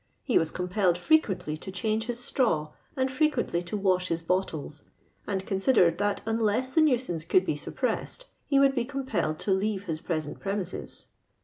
[0.23, 4.81] He was compelled fre quently to change his straw, and frequently to wash his bottles,
[5.27, 9.83] and considered that unless the nuisance could be suppressed, he would be compelled to leave
[9.83, 11.05] his present premises."